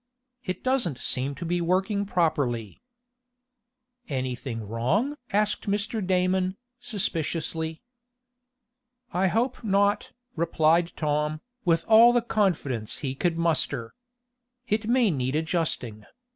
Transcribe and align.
It 0.43 0.63
doesn't 0.63 0.97
seem 0.97 1.35
to 1.35 1.45
be 1.45 1.61
working 1.61 2.07
properly." 2.07 2.81
"Anything 4.09 4.67
wrong?" 4.67 5.15
asked 5.31 5.69
Mr. 5.69 6.03
Damon, 6.03 6.57
suspiciously. 6.79 7.83
"I 9.13 9.27
hope 9.27 9.63
not," 9.63 10.11
replied 10.35 10.91
Tom, 10.95 11.41
with 11.65 11.85
all 11.87 12.13
the 12.13 12.23
confidence 12.23 12.97
he 13.05 13.13
could 13.13 13.37
muster. 13.37 13.93
"It 14.67 14.87
may 14.87 15.11
need 15.11 15.35
adjusting. 15.35 16.07